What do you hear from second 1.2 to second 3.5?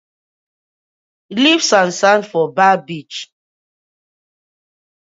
Leave sand sand for bar beach.